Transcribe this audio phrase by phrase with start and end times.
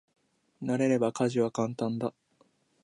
[0.63, 2.11] 慣れれば家事は簡単だ。